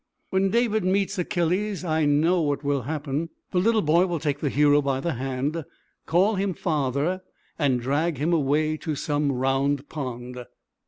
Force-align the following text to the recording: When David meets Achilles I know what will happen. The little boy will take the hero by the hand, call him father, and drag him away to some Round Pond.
When 0.31 0.49
David 0.49 0.83
meets 0.83 1.19
Achilles 1.19 1.85
I 1.85 2.05
know 2.05 2.41
what 2.41 2.63
will 2.63 2.81
happen. 2.81 3.29
The 3.51 3.59
little 3.59 3.83
boy 3.83 4.07
will 4.07 4.17
take 4.17 4.39
the 4.39 4.49
hero 4.49 4.81
by 4.81 4.99
the 4.99 5.13
hand, 5.13 5.63
call 6.07 6.33
him 6.33 6.55
father, 6.55 7.21
and 7.59 7.79
drag 7.79 8.17
him 8.17 8.33
away 8.33 8.77
to 8.77 8.95
some 8.95 9.31
Round 9.31 9.87
Pond. 9.89 10.43